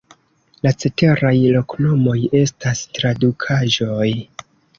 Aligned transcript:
La 0.67 0.69
ceteraj 0.83 1.33
loknomoj 1.57 2.15
estas 2.41 2.83
tradukaĵoj. 2.97 4.09